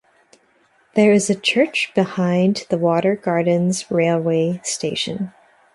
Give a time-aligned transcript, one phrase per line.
[0.95, 5.31] There is a church behind the Watergardens railway station.